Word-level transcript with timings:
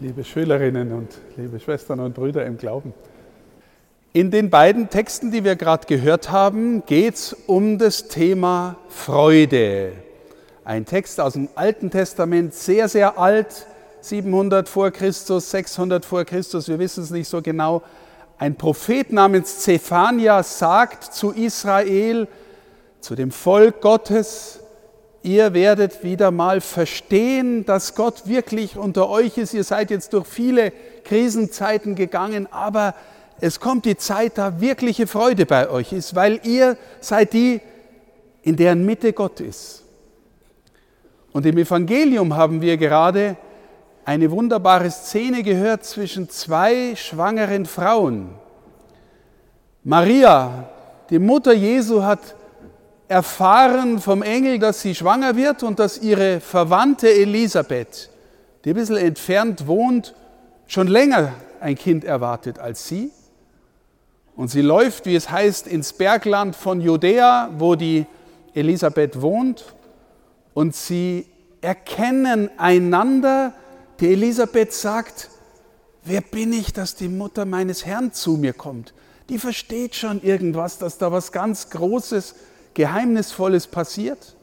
liebe 0.00 0.24
Schülerinnen 0.24 0.92
und 0.92 1.08
liebe 1.36 1.60
Schwestern 1.60 2.00
und 2.00 2.14
Brüder 2.14 2.44
im 2.44 2.58
Glauben. 2.58 2.92
In 4.12 4.30
den 4.30 4.50
beiden 4.50 4.90
Texten, 4.90 5.30
die 5.30 5.44
wir 5.44 5.56
gerade 5.56 5.86
gehört 5.86 6.30
haben, 6.30 6.84
geht 6.86 7.14
es 7.14 7.32
um 7.46 7.78
das 7.78 8.08
Thema 8.08 8.76
Freude. 8.88 9.92
Ein 10.64 10.84
Text 10.84 11.20
aus 11.20 11.34
dem 11.34 11.48
Alten 11.54 11.90
Testament, 11.90 12.54
sehr, 12.54 12.88
sehr 12.88 13.18
alt, 13.18 13.66
700 14.00 14.68
vor 14.68 14.90
Christus, 14.90 15.50
600 15.50 16.04
vor 16.04 16.24
Christus, 16.24 16.68
wir 16.68 16.78
wissen 16.78 17.02
es 17.02 17.10
nicht 17.10 17.28
so 17.28 17.40
genau. 17.40 17.82
Ein 18.38 18.56
Prophet 18.56 19.12
namens 19.12 19.60
Zephania 19.60 20.42
sagt 20.42 21.04
zu 21.04 21.30
Israel, 21.30 22.26
zu 23.00 23.14
dem 23.14 23.30
Volk 23.30 23.80
Gottes, 23.80 24.60
ihr 25.24 25.54
werdet 25.54 26.04
wieder 26.04 26.30
mal 26.30 26.60
verstehen, 26.60 27.64
dass 27.64 27.94
Gott 27.94 28.28
wirklich 28.28 28.76
unter 28.76 29.08
euch 29.08 29.38
ist. 29.38 29.54
Ihr 29.54 29.64
seid 29.64 29.90
jetzt 29.90 30.12
durch 30.12 30.26
viele 30.26 30.70
Krisenzeiten 31.02 31.94
gegangen, 31.94 32.46
aber 32.50 32.94
es 33.40 33.58
kommt 33.58 33.86
die 33.86 33.96
Zeit, 33.96 34.36
da 34.36 34.60
wirkliche 34.60 35.06
Freude 35.06 35.46
bei 35.46 35.68
euch 35.70 35.92
ist, 35.92 36.14
weil 36.14 36.40
ihr 36.44 36.76
seid 37.00 37.32
die, 37.32 37.60
in 38.42 38.56
deren 38.56 38.84
Mitte 38.84 39.14
Gott 39.14 39.40
ist. 39.40 39.82
Und 41.32 41.46
im 41.46 41.56
Evangelium 41.56 42.36
haben 42.36 42.60
wir 42.60 42.76
gerade 42.76 43.36
eine 44.04 44.30
wunderbare 44.30 44.90
Szene 44.90 45.42
gehört 45.42 45.84
zwischen 45.84 46.28
zwei 46.28 46.94
schwangeren 46.96 47.64
Frauen. 47.64 48.28
Maria, 49.82 50.68
die 51.08 51.18
Mutter 51.18 51.54
Jesu, 51.54 52.02
hat 52.02 52.20
erfahren 53.14 54.00
vom 54.00 54.22
Engel, 54.22 54.58
dass 54.58 54.82
sie 54.82 54.92
schwanger 54.92 55.36
wird 55.36 55.62
und 55.62 55.78
dass 55.78 55.98
ihre 55.98 56.40
Verwandte 56.40 57.08
Elisabeth, 57.08 58.10
die 58.64 58.70
ein 58.70 58.74
bisschen 58.74 58.96
entfernt 58.96 59.68
wohnt, 59.68 60.16
schon 60.66 60.88
länger 60.88 61.32
ein 61.60 61.76
Kind 61.76 62.02
erwartet 62.02 62.58
als 62.58 62.88
sie. 62.88 63.12
Und 64.34 64.48
sie 64.48 64.62
läuft, 64.62 65.06
wie 65.06 65.14
es 65.14 65.30
heißt, 65.30 65.68
ins 65.68 65.92
Bergland 65.92 66.56
von 66.56 66.80
Judäa, 66.80 67.50
wo 67.56 67.76
die 67.76 68.04
Elisabeth 68.52 69.22
wohnt. 69.22 69.64
Und 70.52 70.74
sie 70.74 71.28
erkennen 71.60 72.50
einander. 72.56 73.52
Die 74.00 74.12
Elisabeth 74.12 74.72
sagt, 74.72 75.30
wer 76.02 76.20
bin 76.20 76.52
ich, 76.52 76.72
dass 76.72 76.96
die 76.96 77.08
Mutter 77.08 77.44
meines 77.44 77.86
Herrn 77.86 78.12
zu 78.12 78.32
mir 78.32 78.54
kommt? 78.54 78.92
Die 79.28 79.38
versteht 79.38 79.94
schon 79.94 80.20
irgendwas, 80.20 80.78
dass 80.78 80.98
da 80.98 81.12
was 81.12 81.30
ganz 81.30 81.70
Großes 81.70 82.32
ist 82.32 82.36
Geheimnisvolles 82.74 83.66
passiert. 83.66 84.36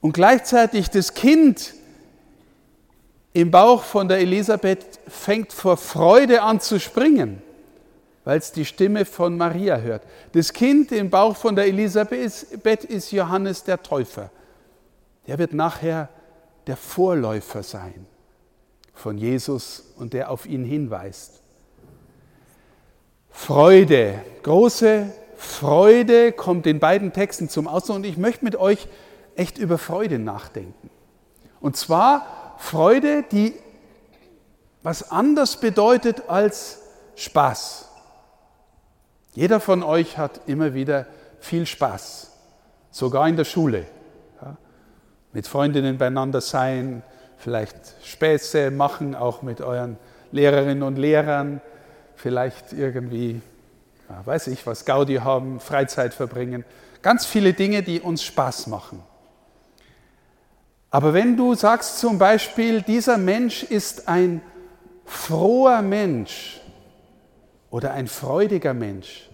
Und 0.00 0.12
gleichzeitig 0.12 0.90
das 0.90 1.14
Kind 1.14 1.74
im 3.32 3.50
Bauch 3.50 3.82
von 3.84 4.08
der 4.08 4.18
Elisabeth 4.18 4.84
fängt 5.08 5.52
vor 5.52 5.76
Freude 5.76 6.42
an 6.42 6.60
zu 6.60 6.78
springen, 6.78 7.42
weil 8.24 8.38
es 8.38 8.52
die 8.52 8.64
Stimme 8.64 9.04
von 9.04 9.36
Maria 9.36 9.78
hört. 9.78 10.02
Das 10.32 10.52
Kind 10.52 10.92
im 10.92 11.08
Bauch 11.08 11.36
von 11.36 11.56
der 11.56 11.66
Elisabeth 11.66 12.84
ist 12.84 13.12
Johannes 13.12 13.64
der 13.64 13.82
Täufer. 13.82 14.30
Der 15.26 15.38
wird 15.38 15.54
nachher 15.54 16.08
der 16.66 16.76
Vorläufer 16.76 17.62
sein 17.62 18.06
von 18.94 19.18
Jesus 19.18 19.92
und 19.96 20.12
der 20.12 20.30
auf 20.30 20.46
ihn 20.46 20.64
hinweist. 20.64 21.40
Freude, 23.30 24.22
große 24.42 25.12
Freude 25.42 26.30
kommt 26.30 26.68
in 26.68 26.78
beiden 26.78 27.12
Texten 27.12 27.48
zum 27.48 27.66
Ausdruck 27.66 27.96
und 27.96 28.06
ich 28.06 28.16
möchte 28.16 28.44
mit 28.44 28.54
euch 28.54 28.86
echt 29.34 29.58
über 29.58 29.76
Freude 29.76 30.20
nachdenken. 30.20 30.88
Und 31.60 31.76
zwar 31.76 32.54
Freude, 32.58 33.24
die 33.30 33.54
was 34.84 35.10
anders 35.10 35.58
bedeutet 35.58 36.28
als 36.28 36.80
Spaß. 37.16 37.88
Jeder 39.34 39.58
von 39.58 39.82
euch 39.82 40.16
hat 40.16 40.42
immer 40.46 40.74
wieder 40.74 41.06
viel 41.40 41.66
Spaß, 41.66 42.30
sogar 42.92 43.28
in 43.28 43.36
der 43.36 43.44
Schule. 43.44 43.86
Ja, 44.40 44.56
mit 45.32 45.48
Freundinnen 45.48 45.98
beieinander 45.98 46.40
sein, 46.40 47.02
vielleicht 47.36 47.76
Späße 48.04 48.70
machen, 48.70 49.16
auch 49.16 49.42
mit 49.42 49.60
euren 49.60 49.96
Lehrerinnen 50.30 50.84
und 50.84 50.98
Lehrern, 50.98 51.60
vielleicht 52.14 52.72
irgendwie 52.72 53.40
weiß 54.24 54.48
ich 54.48 54.66
was, 54.66 54.84
Gaudi 54.84 55.16
haben, 55.16 55.60
Freizeit 55.60 56.14
verbringen. 56.14 56.64
Ganz 57.02 57.26
viele 57.26 57.52
Dinge, 57.52 57.82
die 57.82 58.00
uns 58.00 58.22
Spaß 58.22 58.66
machen. 58.68 59.02
Aber 60.90 61.14
wenn 61.14 61.36
du 61.36 61.54
sagst 61.54 61.98
zum 61.98 62.18
Beispiel, 62.18 62.82
dieser 62.82 63.16
Mensch 63.16 63.62
ist 63.62 64.08
ein 64.08 64.42
froher 65.06 65.82
Mensch 65.82 66.60
oder 67.70 67.92
ein 67.92 68.06
freudiger 68.06 68.74
Mensch, 68.74 69.30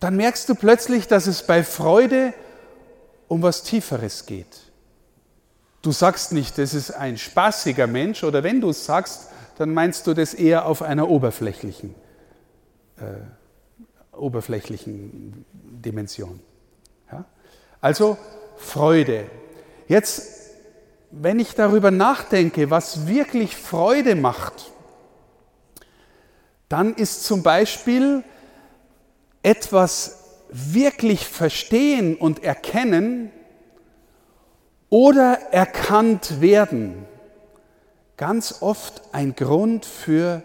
dann 0.00 0.16
merkst 0.16 0.48
du 0.48 0.54
plötzlich, 0.54 1.06
dass 1.06 1.26
es 1.26 1.46
bei 1.46 1.62
Freude 1.62 2.32
um 3.28 3.42
was 3.42 3.62
Tieferes 3.62 4.24
geht. 4.24 4.60
Du 5.82 5.92
sagst 5.92 6.32
nicht, 6.32 6.58
das 6.58 6.74
ist 6.74 6.90
ein 6.90 7.18
spaßiger 7.18 7.86
Mensch 7.86 8.24
oder 8.24 8.42
wenn 8.42 8.60
du 8.60 8.70
es 8.70 8.84
sagst, 8.84 9.28
dann 9.56 9.74
meinst 9.74 10.06
du 10.06 10.14
das 10.14 10.32
eher 10.32 10.64
auf 10.64 10.80
einer 10.80 11.08
oberflächlichen 11.08 11.94
äh, 12.96 13.02
oberflächlichen 14.20 15.44
Dimension. 15.52 16.40
Ja? 17.10 17.24
Also 17.80 18.18
Freude. 18.56 19.26
Jetzt, 19.88 20.52
wenn 21.10 21.40
ich 21.40 21.54
darüber 21.54 21.90
nachdenke, 21.90 22.70
was 22.70 23.06
wirklich 23.06 23.56
Freude 23.56 24.14
macht, 24.14 24.70
dann 26.68 26.94
ist 26.94 27.24
zum 27.24 27.42
Beispiel 27.42 28.22
etwas 29.42 30.18
wirklich 30.50 31.26
verstehen 31.26 32.16
und 32.16 32.44
erkennen 32.44 33.30
oder 34.88 35.38
erkannt 35.52 36.40
werden 36.40 37.06
ganz 38.20 38.60
oft 38.60 39.00
ein 39.12 39.34
Grund 39.34 39.86
für 39.86 40.42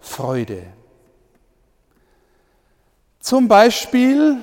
Freude. 0.00 0.62
Zum 3.26 3.48
Beispiel, 3.48 4.36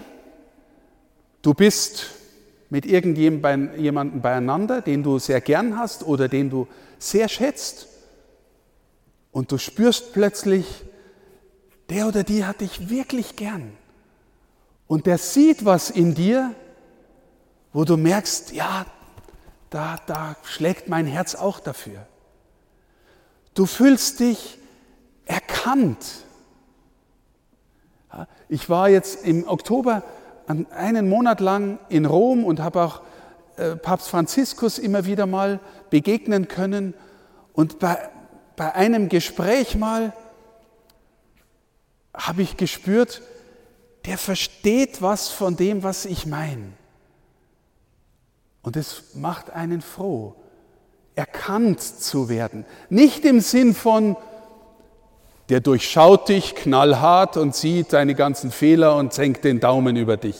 du 1.41 1.53
bist 1.53 2.07
mit 2.69 2.85
irgendjemandem 2.85 4.21
beieinander, 4.21 4.81
den 4.81 5.03
du 5.03 5.19
sehr 5.19 5.39
gern 5.39 5.77
hast 5.77 6.03
oder 6.03 6.27
den 6.27 6.49
du 6.49 6.67
sehr 6.99 7.29
schätzt 7.29 7.87
und 9.31 9.53
du 9.53 9.57
spürst 9.57 10.11
plötzlich, 10.11 10.83
der 11.87 12.09
oder 12.09 12.25
die 12.25 12.43
hat 12.43 12.59
dich 12.59 12.89
wirklich 12.89 13.37
gern. 13.37 13.71
Und 14.87 15.05
der 15.05 15.17
sieht 15.17 15.63
was 15.63 15.89
in 15.89 16.13
dir, 16.13 16.53
wo 17.71 17.85
du 17.85 17.95
merkst, 17.95 18.51
ja, 18.51 18.85
da, 19.69 19.95
da 20.07 20.35
schlägt 20.43 20.89
mein 20.89 21.05
Herz 21.05 21.35
auch 21.35 21.61
dafür. 21.61 22.05
Du 23.53 23.65
fühlst 23.65 24.19
dich 24.19 24.57
erkannt. 25.25 26.25
Ich 28.49 28.69
war 28.69 28.89
jetzt 28.89 29.25
im 29.25 29.47
Oktober 29.47 30.03
einen 30.75 31.09
Monat 31.09 31.39
lang 31.39 31.79
in 31.89 32.05
Rom 32.05 32.43
und 32.43 32.59
habe 32.59 32.81
auch 32.81 33.01
äh, 33.55 33.75
Papst 33.75 34.09
Franziskus 34.09 34.77
immer 34.77 35.05
wieder 35.05 35.25
mal 35.25 35.59
begegnen 35.89 36.47
können. 36.47 36.93
Und 37.53 37.79
bei, 37.79 37.97
bei 38.55 38.73
einem 38.73 39.09
Gespräch 39.09 39.75
mal 39.75 40.13
habe 42.13 42.41
ich 42.41 42.57
gespürt, 42.57 43.21
der 44.05 44.17
versteht 44.17 45.01
was 45.01 45.29
von 45.29 45.55
dem, 45.55 45.83
was 45.83 46.05
ich 46.05 46.25
meine. 46.25 46.73
Und 48.61 48.75
es 48.75 49.15
macht 49.15 49.49
einen 49.49 49.81
froh, 49.81 50.35
erkannt 51.15 51.81
zu 51.81 52.29
werden. 52.29 52.65
Nicht 52.89 53.25
im 53.25 53.39
Sinn 53.39 53.73
von, 53.73 54.15
der 55.53 55.61
durchschaut 55.61 56.29
dich 56.29 56.55
knallhart 56.55 57.37
und 57.37 57.55
sieht 57.55 57.93
deine 57.93 58.15
ganzen 58.15 58.49
Fehler 58.49 58.95
und 58.95 59.13
senkt 59.13 59.43
den 59.43 59.59
Daumen 59.59 59.95
über 59.97 60.17
dich, 60.17 60.39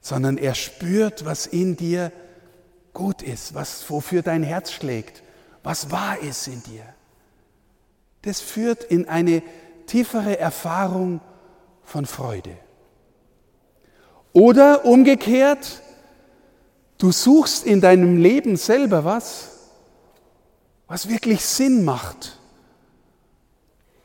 sondern 0.00 0.38
er 0.38 0.54
spürt, 0.54 1.26
was 1.26 1.44
in 1.44 1.76
dir 1.76 2.12
gut 2.94 3.20
ist, 3.20 3.52
was, 3.52 3.90
wofür 3.90 4.22
dein 4.22 4.42
Herz 4.42 4.72
schlägt, 4.72 5.22
was 5.62 5.90
wahr 5.90 6.18
ist 6.20 6.48
in 6.48 6.62
dir. 6.62 6.82
Das 8.22 8.40
führt 8.40 8.84
in 8.84 9.06
eine 9.06 9.42
tiefere 9.84 10.38
Erfahrung 10.38 11.20
von 11.82 12.06
Freude. 12.06 12.56
Oder 14.32 14.86
umgekehrt, 14.86 15.82
du 16.96 17.12
suchst 17.12 17.66
in 17.66 17.82
deinem 17.82 18.16
Leben 18.16 18.56
selber 18.56 19.04
was, 19.04 19.58
was 20.86 21.10
wirklich 21.10 21.44
Sinn 21.44 21.84
macht 21.84 22.39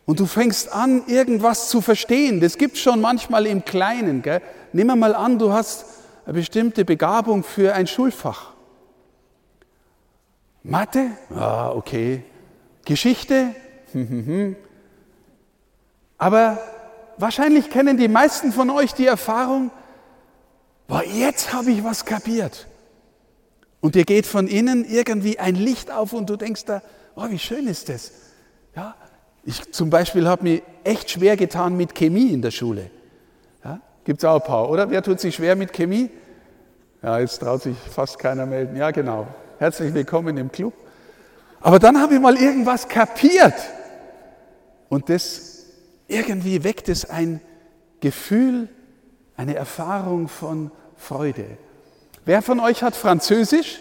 und 0.05 0.19
du 0.19 0.25
fängst 0.25 0.71
an, 0.71 1.03
irgendwas 1.07 1.69
zu 1.69 1.81
verstehen. 1.81 2.39
Das 2.39 2.57
gibt 2.57 2.77
schon 2.77 3.01
manchmal 3.01 3.47
im 3.47 3.65
Kleinen. 3.65 4.21
Gell? 4.21 4.41
Nimm 4.71 4.87
mal 4.99 5.15
an, 5.15 5.39
du 5.39 5.51
hast 5.51 5.85
eine 6.25 6.33
bestimmte 6.33 6.85
Begabung 6.85 7.43
für 7.43 7.73
ein 7.73 7.87
Schulfach. 7.87 8.53
Mathe? 10.63 11.11
Ah, 11.33 11.71
okay. 11.71 12.23
Geschichte? 12.85 13.55
Aber 16.17 16.59
wahrscheinlich 17.17 17.69
kennen 17.69 17.97
die 17.97 18.07
meisten 18.07 18.51
von 18.51 18.69
euch 18.69 18.93
die 18.93 19.05
Erfahrung, 19.07 19.71
boah, 20.87 21.03
jetzt 21.03 21.53
habe 21.53 21.71
ich 21.71 21.83
was 21.83 22.05
kapiert. 22.05 22.67
Und 23.81 23.95
dir 23.95 24.05
geht 24.05 24.25
von 24.25 24.47
innen 24.47 24.85
irgendwie 24.85 25.39
ein 25.39 25.55
Licht 25.55 25.91
auf 25.91 26.13
und 26.13 26.29
du 26.29 26.35
denkst 26.35 26.65
da, 26.65 26.81
oh, 27.15 27.29
wie 27.29 27.39
schön 27.39 27.67
ist 27.67 27.89
das. 27.89 28.11
Ja, 28.75 28.95
ich 29.45 29.71
zum 29.71 29.89
Beispiel 29.89 30.27
habe 30.27 30.43
mir 30.43 30.61
echt 30.83 31.11
schwer 31.11 31.37
getan 31.37 31.77
mit 31.77 31.93
Chemie 31.95 32.33
in 32.33 32.41
der 32.41 32.51
Schule. 32.51 32.89
Ja, 33.63 33.79
Gibt 34.03 34.19
es 34.19 34.25
auch 34.25 34.41
ein 34.41 34.47
paar, 34.47 34.69
oder? 34.69 34.89
Wer 34.89 35.03
tut 35.03 35.19
sich 35.19 35.35
schwer 35.35 35.55
mit 35.55 35.71
Chemie? 35.71 36.09
Ja, 37.03 37.19
jetzt 37.19 37.39
traut 37.39 37.61
sich 37.61 37.77
fast 37.77 38.17
keiner 38.17 38.47
melden. 38.47 38.75
Ja, 38.75 38.89
genau. 38.89 39.27
Herzlich 39.59 39.93
willkommen 39.93 40.35
im 40.37 40.51
Club. 40.51 40.73
Aber 41.61 41.77
dann 41.77 42.01
habe 42.01 42.15
ich 42.15 42.19
mal 42.19 42.35
irgendwas 42.35 42.87
kapiert. 42.87 43.53
Und 44.89 45.09
das 45.09 45.65
irgendwie 46.07 46.63
weckt 46.63 46.89
es 46.89 47.07
ein 47.07 47.39
Gefühl, 47.99 48.69
eine 49.37 49.55
Erfahrung 49.55 50.27
von 50.27 50.71
Freude. 50.95 51.45
Wer 52.25 52.41
von 52.41 52.59
euch 52.59 52.81
hat 52.81 52.95
Französisch? 52.95 53.79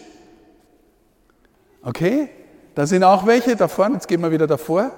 Okay, 1.82 2.28
da 2.74 2.86
sind 2.86 3.04
auch 3.04 3.26
welche 3.26 3.56
da 3.56 3.68
vorne, 3.68 3.94
jetzt 3.94 4.08
gehen 4.08 4.20
wir 4.20 4.30
wieder 4.30 4.46
davor. 4.46 4.92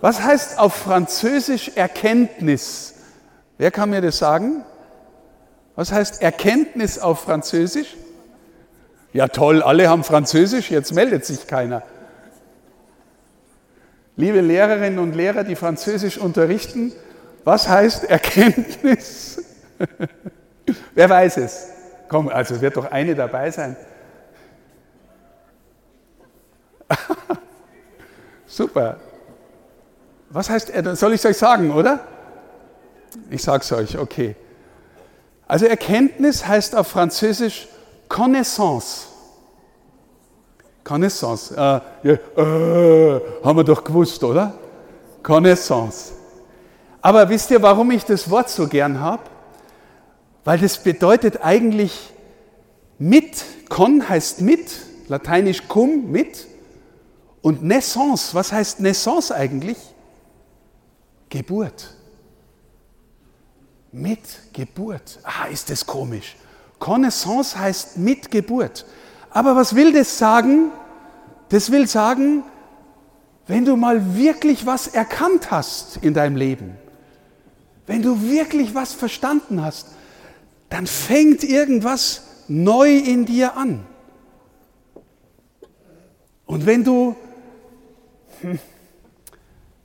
Was 0.00 0.22
heißt 0.22 0.58
auf 0.58 0.74
Französisch 0.74 1.72
Erkenntnis? 1.76 2.94
Wer 3.58 3.70
kann 3.70 3.90
mir 3.90 4.00
das 4.00 4.18
sagen? 4.18 4.64
Was 5.76 5.92
heißt 5.92 6.22
Erkenntnis 6.22 6.98
auf 6.98 7.20
Französisch? 7.20 7.96
Ja 9.12 9.28
toll, 9.28 9.62
alle 9.62 9.88
haben 9.88 10.04
Französisch, 10.04 10.70
jetzt 10.70 10.92
meldet 10.92 11.24
sich 11.24 11.46
keiner. 11.46 11.82
Liebe 14.16 14.40
Lehrerinnen 14.40 14.98
und 14.98 15.14
Lehrer, 15.14 15.44
die 15.44 15.56
Französisch 15.56 16.18
unterrichten, 16.18 16.92
was 17.44 17.68
heißt 17.68 18.04
Erkenntnis? 18.04 19.42
Wer 20.94 21.10
weiß 21.10 21.36
es? 21.38 21.68
Komm, 22.08 22.28
also 22.28 22.60
wird 22.60 22.76
doch 22.76 22.90
eine 22.90 23.14
dabei 23.14 23.50
sein. 23.50 23.76
Super. 28.46 28.98
Was 30.34 30.50
heißt, 30.50 30.72
soll 30.94 31.12
ich 31.12 31.20
es 31.20 31.26
euch 31.26 31.36
sagen, 31.36 31.72
oder? 31.72 32.00
Ich 33.30 33.40
sage 33.40 33.62
es 33.62 33.70
euch, 33.70 33.96
okay. 33.96 34.34
Also 35.46 35.66
Erkenntnis 35.66 36.44
heißt 36.44 36.74
auf 36.74 36.88
Französisch 36.88 37.68
Connaissance. 38.08 39.06
Connaissance. 40.82 41.54
Äh, 42.02 42.10
äh, 42.10 43.20
haben 43.44 43.58
wir 43.58 43.62
doch 43.62 43.84
gewusst, 43.84 44.24
oder? 44.24 44.54
Connaissance. 45.22 46.14
Aber 47.00 47.28
wisst 47.28 47.52
ihr, 47.52 47.62
warum 47.62 47.92
ich 47.92 48.04
das 48.04 48.28
Wort 48.28 48.50
so 48.50 48.66
gern 48.66 48.98
habe? 48.98 49.22
Weil 50.42 50.58
das 50.58 50.78
bedeutet 50.78 51.44
eigentlich 51.44 52.12
mit. 52.98 53.44
Con 53.68 54.08
heißt 54.08 54.40
mit, 54.40 54.66
lateinisch 55.06 55.68
cum, 55.68 56.10
mit. 56.10 56.48
Und 57.40 57.62
Naissance, 57.62 58.34
was 58.34 58.50
heißt 58.50 58.80
Naissance 58.80 59.32
eigentlich? 59.32 59.93
Geburt 61.34 61.96
mit 63.90 64.20
Geburt. 64.52 65.18
Ah, 65.24 65.46
ist 65.46 65.68
das 65.68 65.84
komisch. 65.84 66.36
Connaissance 66.78 67.58
heißt 67.58 67.98
mit 67.98 68.30
Geburt. 68.30 68.86
Aber 69.30 69.56
was 69.56 69.74
will 69.74 69.92
das 69.92 70.16
sagen? 70.16 70.70
Das 71.48 71.72
will 71.72 71.88
sagen, 71.88 72.44
wenn 73.48 73.64
du 73.64 73.74
mal 73.74 74.14
wirklich 74.14 74.64
was 74.64 74.86
erkannt 74.86 75.50
hast 75.50 75.96
in 76.02 76.14
deinem 76.14 76.36
Leben, 76.36 76.78
wenn 77.88 78.00
du 78.00 78.22
wirklich 78.22 78.72
was 78.76 78.92
verstanden 78.92 79.60
hast, 79.60 79.88
dann 80.70 80.86
fängt 80.86 81.42
irgendwas 81.42 82.22
neu 82.46 82.96
in 82.96 83.26
dir 83.26 83.56
an. 83.56 83.84
Und 86.46 86.64
wenn 86.64 86.84
du, 86.84 87.16
hm, 88.40 88.60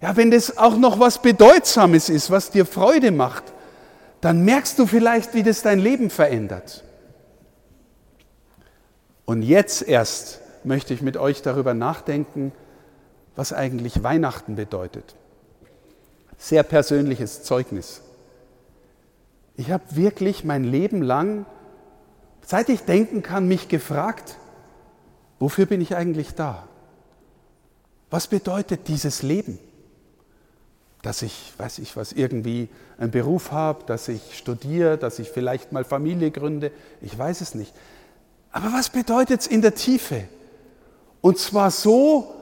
ja, 0.01 0.15
wenn 0.15 0.31
das 0.31 0.57
auch 0.57 0.77
noch 0.77 0.99
was 0.99 1.21
Bedeutsames 1.21 2.09
ist, 2.09 2.31
was 2.31 2.51
dir 2.51 2.65
Freude 2.65 3.11
macht, 3.11 3.43
dann 4.21 4.43
merkst 4.43 4.79
du 4.79 4.85
vielleicht, 4.85 5.33
wie 5.33 5.43
das 5.43 5.61
dein 5.61 5.79
Leben 5.79 6.09
verändert. 6.09 6.83
Und 9.25 9.43
jetzt 9.43 9.81
erst 9.81 10.41
möchte 10.63 10.93
ich 10.93 11.01
mit 11.01 11.17
euch 11.17 11.41
darüber 11.41 11.73
nachdenken, 11.73 12.51
was 13.35 13.53
eigentlich 13.53 14.03
Weihnachten 14.03 14.55
bedeutet. 14.55 15.15
Sehr 16.37 16.63
persönliches 16.63 17.43
Zeugnis. 17.43 18.01
Ich 19.55 19.71
habe 19.71 19.83
wirklich 19.91 20.45
mein 20.45 20.63
Leben 20.63 21.01
lang, 21.01 21.45
seit 22.45 22.69
ich 22.69 22.81
denken 22.81 23.21
kann, 23.21 23.47
mich 23.47 23.67
gefragt, 23.67 24.37
wofür 25.37 25.65
bin 25.65 25.81
ich 25.81 25.95
eigentlich 25.95 26.33
da? 26.35 26.67
Was 28.09 28.27
bedeutet 28.27 28.87
dieses 28.87 29.21
Leben? 29.21 29.59
Dass 31.01 31.21
ich, 31.21 31.53
weiß 31.57 31.79
ich 31.79 31.95
was, 31.95 32.11
irgendwie 32.11 32.67
einen 32.97 33.11
Beruf 33.11 33.51
habe, 33.51 33.85
dass 33.85 34.07
ich 34.07 34.37
studiere, 34.37 34.97
dass 34.97 35.19
ich 35.19 35.29
vielleicht 35.29 35.71
mal 35.71 35.85
Familie 35.85 36.31
gründe, 36.31 36.71
ich 37.01 37.17
weiß 37.17 37.41
es 37.41 37.55
nicht. 37.55 37.73
Aber 38.51 38.73
was 38.73 38.89
bedeutet 38.89 39.41
es 39.41 39.47
in 39.47 39.61
der 39.61 39.75
Tiefe? 39.75 40.25
Und 41.21 41.37
zwar 41.37 41.71
so, 41.71 42.33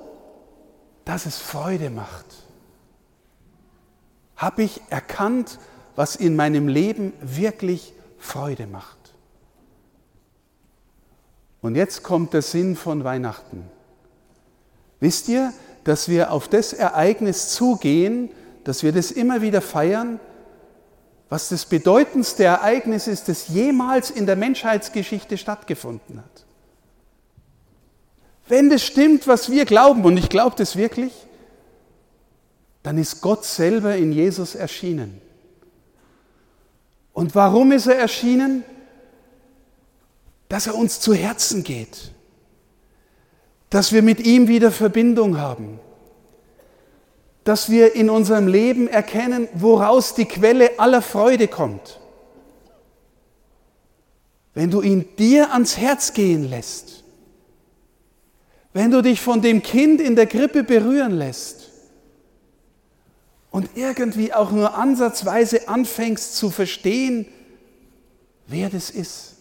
dass 1.06 1.25
es 1.25 1.38
Freude 1.38 1.89
macht. 1.89 2.25
Habe 4.36 4.63
ich 4.63 4.81
erkannt, 4.89 5.59
was 5.95 6.15
in 6.15 6.36
meinem 6.36 6.68
Leben 6.68 7.13
wirklich 7.21 7.94
Freude 8.18 8.68
macht. 8.68 8.98
Und 11.62 11.75
jetzt 11.75 12.04
kommt 12.04 12.33
der 12.33 12.44
Sinn 12.44 12.75
von 12.75 13.04
Weihnachten. 13.04 13.65
Wisst 15.00 15.27
ihr, 15.27 15.54
dass 15.83 16.07
wir 16.07 16.31
auf 16.31 16.48
das 16.48 16.74
Ereignis 16.74 17.50
zugehen, 17.54 18.30
dass 18.68 18.84
wir 18.84 18.92
das 18.92 19.12
immer 19.12 19.42
wieder 19.42 19.62
feiern, 19.62 20.19
was 21.30 21.48
das 21.48 21.66
bedeutendste 21.66 22.44
Ereignis 22.44 23.08
ist, 23.08 23.30
das 23.30 23.48
jemals 23.48 24.10
in 24.10 24.25
der 24.25 24.36
Menschheitsgeschichte 24.36 25.38
stattgefunden 25.38 26.18
hat. 26.18 26.46
Wenn 28.50 28.69
das 28.69 28.84
stimmt, 28.84 29.26
was 29.26 29.50
wir 29.50 29.64
glauben, 29.64 30.04
und 30.04 30.18
ich 30.18 30.28
glaube 30.28 30.57
das 30.57 30.76
wirklich, 30.76 31.14
dann 32.83 32.97
ist 32.97 33.21
Gott 33.21 33.45
selber 33.45 33.95
in 33.95 34.12
Jesus 34.12 34.54
erschienen. 34.54 35.21
Und 37.14 37.36
warum 37.36 37.71
ist 37.71 37.88
er 37.88 37.97
erschienen? 37.97 38.66
Dass 40.50 40.68
er 40.68 40.76
uns 40.76 41.00
zu 41.00 41.14
Herzen 41.14 41.64
geht, 41.64 42.12
dass 43.69 43.94
wir 43.94 44.02
mit 44.02 44.19
ihm 44.19 44.50
wieder 44.50 44.71
Verbindung 44.71 45.38
haben, 45.38 45.80
dass 47.47 47.69
wir 47.69 47.95
in 47.95 48.09
unserem 48.09 48.45
Leben 48.45 48.89
erkennen, 48.89 49.47
woraus 49.54 50.13
die 50.13 50.25
Quelle 50.25 50.80
aller 50.80 51.01
Freude 51.01 51.47
kommt. 51.47 51.97
Wenn 54.54 54.69
du 54.69 54.81
ihn 54.81 55.06
dir 55.18 55.54
ans 55.54 55.77
Herz 55.77 56.11
gehen 56.13 56.49
lässt, 56.49 57.06
wenn 58.73 58.92
du 58.92 59.01
dich 59.01 59.21
von 59.21 59.42
dem 59.42 59.63
Kind 59.63 60.01
in 60.01 60.18
der 60.18 60.27
Krippe 60.27 60.66
berühren 60.66 61.13
lässt 61.13 61.69
und 63.49 63.69
irgendwie 63.75 64.33
auch 64.33 64.51
nur 64.51 64.75
ansatzweise 64.75 65.69
anfängst 65.69 66.35
zu 66.35 66.49
verstehen, 66.49 67.27
wer 68.45 68.69
das 68.69 68.89
ist, 68.89 69.35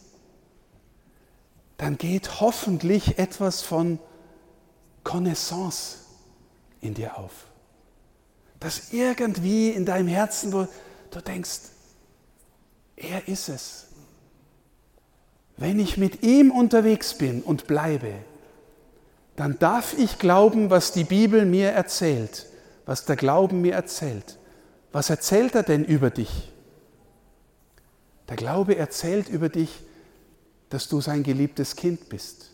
dann 1.76 1.98
geht 1.98 2.40
hoffentlich 2.40 3.18
etwas 3.18 3.62
von 3.62 3.98
Connaissance 5.02 5.96
in 6.80 6.94
dir 6.94 7.18
auf 7.18 7.32
dass 8.60 8.92
irgendwie 8.92 9.70
in 9.70 9.84
deinem 9.84 10.08
Herzen, 10.08 10.52
wo 10.52 10.66
du 11.10 11.20
denkst, 11.20 11.60
er 12.96 13.28
ist 13.28 13.48
es. 13.48 13.86
Wenn 15.56 15.78
ich 15.78 15.96
mit 15.96 16.22
ihm 16.22 16.50
unterwegs 16.50 17.16
bin 17.16 17.42
und 17.42 17.66
bleibe, 17.66 18.12
dann 19.36 19.58
darf 19.58 19.96
ich 19.98 20.18
glauben, 20.18 20.70
was 20.70 20.92
die 20.92 21.04
Bibel 21.04 21.44
mir 21.44 21.70
erzählt, 21.70 22.46
was 22.86 23.04
der 23.04 23.16
Glauben 23.16 23.60
mir 23.60 23.74
erzählt. 23.74 24.38
Was 24.92 25.10
erzählt 25.10 25.54
er 25.54 25.62
denn 25.62 25.84
über 25.84 26.10
dich? 26.10 26.52
Der 28.28 28.36
Glaube 28.36 28.76
erzählt 28.76 29.28
über 29.28 29.50
dich, 29.50 29.82
dass 30.70 30.88
du 30.88 31.00
sein 31.00 31.22
geliebtes 31.22 31.76
Kind 31.76 32.08
bist, 32.08 32.50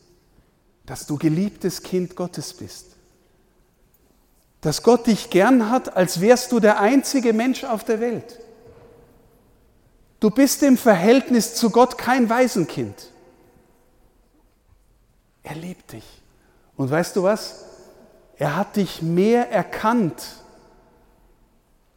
dass 0.85 1.07
du 1.07 1.17
geliebtes 1.17 1.83
Kind 1.83 2.17
Gottes 2.17 2.53
bist 2.55 2.97
dass 4.63 4.85
Gott 4.85 5.09
dich 5.09 5.29
gern 5.29 5.71
hat, 5.71 5.97
als 5.97 6.21
wärst 6.21 6.53
du 6.53 6.61
der 6.61 6.81
einzige 6.81 7.33
Mensch 7.33 7.65
auf 7.65 7.85
der 7.85 8.01
Welt. 8.01 8.39
Du 10.21 10.31
bist 10.31 10.63
im 10.63 10.79
Verhältnis 10.79 11.57
zu 11.57 11.71
Gott 11.71 11.99
kein 11.99 12.31
Waisenkind. 12.31 13.11
Er 15.43 15.57
liebt 15.57 15.93
dich. 15.93 16.05
Und 16.77 16.91
weißt 16.91 17.17
du 17.17 17.25
was? 17.25 17.65
Er 18.37 18.57
hat 18.57 18.77
dich 18.77 19.03
mehr 19.03 19.51
erkannt 19.51 20.23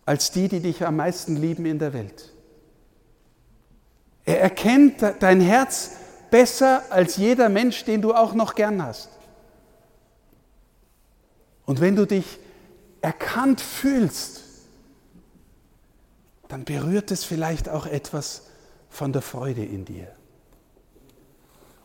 als 0.07 0.31
die, 0.31 0.48
die 0.48 0.60
dich 0.60 0.86
am 0.86 0.95
meisten 0.95 1.36
lieben 1.36 1.67
in 1.67 1.77
der 1.77 1.93
Welt. 1.93 2.34
Er 4.25 4.41
erkennt 4.41 5.03
dein 5.19 5.39
Herz 5.39 5.91
besser 6.31 6.81
als 6.89 7.17
jeder 7.17 7.48
Mensch, 7.50 7.86
den 7.86 8.01
du 8.01 8.15
auch 8.15 8.34
noch 8.34 8.55
gern 8.55 8.84
hast. 8.84 9.10
Und 11.67 11.79
wenn 11.79 11.95
du 11.95 12.07
dich 12.07 12.39
erkannt 13.05 13.62
fühlst, 13.62 14.41
dann 16.47 16.65
berührt 16.65 17.12
es 17.12 17.24
vielleicht 17.24 17.69
auch 17.69 17.85
etwas 17.85 18.47
von 18.89 19.13
der 19.13 19.21
Freude 19.21 19.63
in 19.63 19.85
dir. 19.85 20.07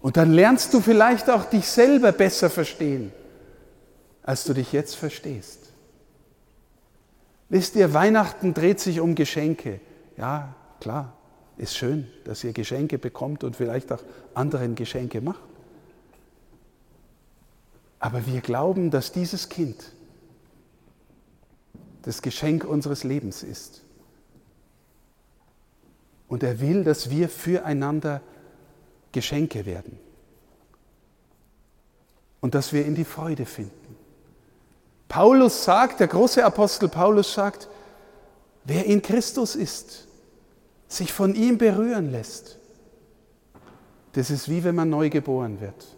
Und 0.00 0.16
dann 0.16 0.32
lernst 0.32 0.72
du 0.72 0.80
vielleicht 0.80 1.28
auch 1.28 1.44
dich 1.44 1.68
selber 1.68 2.12
besser 2.12 2.48
verstehen, 2.48 3.12
als 4.22 4.44
du 4.44 4.54
dich 4.54 4.72
jetzt 4.72 4.96
verstehst. 4.96 5.58
Wisst 7.50 7.76
ihr, 7.76 7.92
Weihnachten 7.92 8.54
dreht 8.54 8.80
sich 8.80 9.00
um 9.00 9.14
Geschenke. 9.14 9.80
Ja, 10.16 10.54
klar, 10.80 11.12
ist 11.58 11.76
schön, 11.76 12.08
dass 12.24 12.42
ihr 12.44 12.54
Geschenke 12.54 12.96
bekommt 12.96 13.44
und 13.44 13.56
vielleicht 13.56 13.92
auch 13.92 14.02
anderen 14.32 14.74
Geschenke 14.74 15.20
macht. 15.20 15.42
Aber 17.98 18.24
wir 18.26 18.40
glauben, 18.40 18.90
dass 18.90 19.12
dieses 19.12 19.50
Kind 19.50 19.92
das 22.02 22.22
Geschenk 22.22 22.64
unseres 22.64 23.04
Lebens 23.04 23.42
ist. 23.42 23.82
Und 26.28 26.42
er 26.42 26.60
will, 26.60 26.84
dass 26.84 27.10
wir 27.10 27.28
füreinander 27.28 28.22
Geschenke 29.12 29.66
werden. 29.66 29.98
Und 32.40 32.54
dass 32.54 32.72
wir 32.72 32.86
in 32.86 32.94
die 32.94 33.04
Freude 33.04 33.44
finden. 33.44 33.96
Paulus 35.08 35.64
sagt, 35.64 36.00
der 36.00 36.06
große 36.06 36.44
Apostel 36.44 36.88
Paulus 36.88 37.34
sagt, 37.34 37.68
wer 38.64 38.86
in 38.86 39.02
Christus 39.02 39.56
ist, 39.56 40.06
sich 40.86 41.12
von 41.12 41.34
ihm 41.34 41.58
berühren 41.58 42.10
lässt, 42.10 42.58
das 44.12 44.30
ist 44.30 44.48
wie 44.48 44.64
wenn 44.64 44.74
man 44.74 44.88
neu 44.88 45.10
geboren 45.10 45.60
wird. 45.60 45.96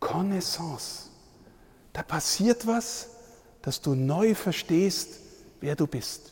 Connaissance. 0.00 1.10
Da 1.92 2.02
passiert 2.02 2.66
was, 2.66 3.08
dass 3.66 3.80
du 3.80 3.96
neu 3.96 4.36
verstehst, 4.36 5.18
wer 5.60 5.74
du 5.74 5.88
bist. 5.88 6.30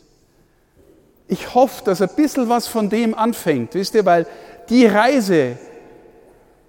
Ich 1.26 1.52
hoffe, 1.52 1.82
dass 1.84 2.00
ein 2.00 2.14
bisschen 2.14 2.48
was 2.48 2.68
von 2.68 2.88
dem 2.88 3.12
anfängt, 3.12 3.74
wisst 3.74 3.96
ihr, 3.96 4.04
weil 4.04 4.28
die 4.68 4.86
Reise, 4.86 5.58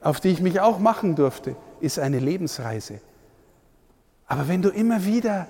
auf 0.01 0.19
die 0.19 0.29
ich 0.29 0.41
mich 0.41 0.59
auch 0.59 0.79
machen 0.79 1.15
durfte, 1.15 1.55
ist 1.81 1.99
eine 1.99 2.17
Lebensreise. 2.17 2.99
Aber 4.25 4.47
wenn 4.47 4.63
du 4.63 4.69
immer 4.69 5.05
wieder 5.05 5.47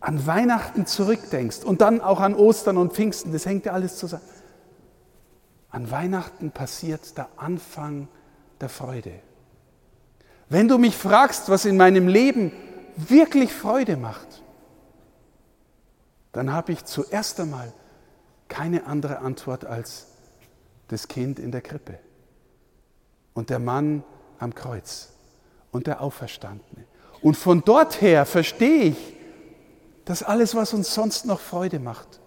an 0.00 0.26
Weihnachten 0.26 0.86
zurückdenkst 0.86 1.58
und 1.62 1.82
dann 1.82 2.00
auch 2.00 2.20
an 2.20 2.34
Ostern 2.34 2.78
und 2.78 2.94
Pfingsten, 2.94 3.34
das 3.34 3.44
hängt 3.44 3.66
ja 3.66 3.72
alles 3.72 3.98
zusammen. 3.98 4.24
An 5.68 5.90
Weihnachten 5.90 6.52
passiert 6.52 7.18
der 7.18 7.28
Anfang 7.36 8.08
der 8.62 8.70
Freude. 8.70 9.12
Wenn 10.48 10.68
du 10.68 10.78
mich 10.78 10.96
fragst, 10.96 11.50
was 11.50 11.66
in 11.66 11.76
meinem 11.76 12.08
Leben 12.08 12.52
wirklich 12.96 13.52
Freude 13.52 13.96
macht, 13.96 14.42
dann 16.32 16.52
habe 16.52 16.72
ich 16.72 16.84
zuerst 16.84 17.40
einmal 17.40 17.72
keine 18.48 18.86
andere 18.86 19.18
Antwort 19.18 19.64
als 19.64 20.08
das 20.88 21.08
Kind 21.08 21.38
in 21.38 21.50
der 21.50 21.62
Krippe 21.62 21.98
und 23.34 23.50
der 23.50 23.58
Mann 23.58 24.04
am 24.38 24.54
Kreuz 24.54 25.10
und 25.72 25.86
der 25.86 26.00
Auferstandene. 26.00 26.84
Und 27.22 27.36
von 27.36 27.62
dort 27.64 28.00
her 28.00 28.26
verstehe 28.26 28.84
ich, 28.84 29.16
dass 30.04 30.22
alles, 30.22 30.54
was 30.54 30.72
uns 30.72 30.94
sonst 30.94 31.24
noch 31.24 31.40
Freude 31.40 31.80
macht, 31.80 32.20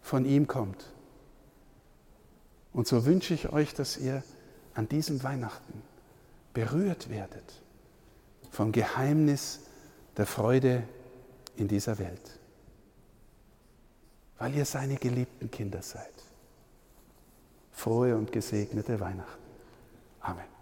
von 0.00 0.24
ihm 0.24 0.46
kommt. 0.46 0.84
Und 2.72 2.88
so 2.88 3.04
wünsche 3.04 3.34
ich 3.34 3.52
euch, 3.52 3.74
dass 3.74 3.96
ihr 3.96 4.22
an 4.74 4.88
diesem 4.88 5.22
Weihnachten 5.22 5.82
berührt 6.52 7.10
werdet 7.10 7.63
vom 8.54 8.70
Geheimnis 8.70 9.60
der 10.16 10.26
Freude 10.26 10.84
in 11.56 11.66
dieser 11.66 11.98
Welt, 11.98 12.38
weil 14.38 14.54
ihr 14.54 14.64
seine 14.64 14.96
geliebten 14.96 15.50
Kinder 15.50 15.82
seid. 15.82 16.14
Frohe 17.72 18.16
und 18.16 18.30
gesegnete 18.30 19.00
Weihnachten. 19.00 19.42
Amen. 20.20 20.53